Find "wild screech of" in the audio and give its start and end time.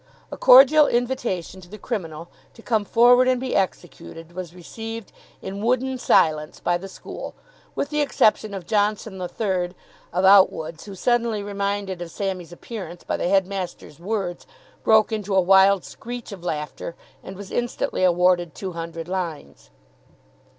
15.39-16.43